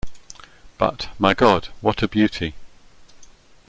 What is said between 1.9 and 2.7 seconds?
a beauty!